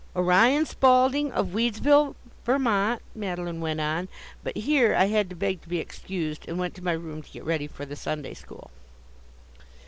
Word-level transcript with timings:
"'Orion 0.15 0.65
Spaulding, 0.65 1.31
of 1.31 1.49
Weedsville, 1.49 2.15
Vermont,'" 2.43 3.03
Madeline 3.13 3.61
went 3.61 3.79
on 3.79 4.07
but, 4.43 4.57
here, 4.57 4.95
I 4.95 5.05
had 5.05 5.29
to 5.29 5.35
beg 5.35 5.61
to 5.61 5.69
be 5.69 5.77
excused, 5.77 6.47
and 6.47 6.57
went 6.57 6.73
to 6.73 6.83
my 6.83 6.93
room 6.93 7.21
to 7.21 7.29
get 7.29 7.45
ready 7.45 7.67
for 7.67 7.85
the 7.85 7.95
Sunday 7.95 8.33
school. 8.33 8.71